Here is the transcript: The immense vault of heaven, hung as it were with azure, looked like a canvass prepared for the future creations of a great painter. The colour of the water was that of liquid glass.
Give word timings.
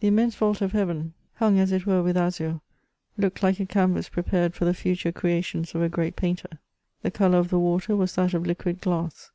The 0.00 0.08
immense 0.08 0.34
vault 0.34 0.60
of 0.62 0.72
heaven, 0.72 1.14
hung 1.34 1.60
as 1.60 1.70
it 1.70 1.86
were 1.86 2.02
with 2.02 2.16
azure, 2.16 2.60
looked 3.16 3.40
like 3.40 3.60
a 3.60 3.66
canvass 3.66 4.08
prepared 4.08 4.52
for 4.54 4.64
the 4.64 4.74
future 4.74 5.12
creations 5.12 5.76
of 5.76 5.82
a 5.82 5.88
great 5.88 6.16
painter. 6.16 6.58
The 7.02 7.12
colour 7.12 7.38
of 7.38 7.50
the 7.50 7.58
water 7.60 7.94
was 7.94 8.16
that 8.16 8.34
of 8.34 8.44
liquid 8.48 8.80
glass. 8.80 9.30